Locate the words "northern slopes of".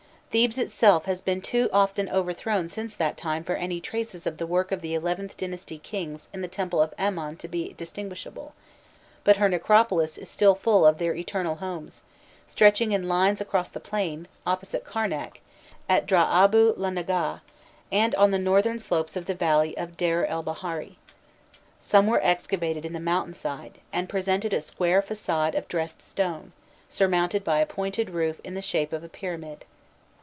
18.39-19.25